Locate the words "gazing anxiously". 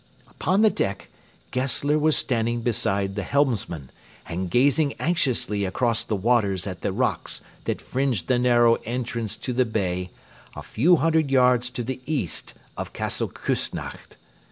4.49-5.63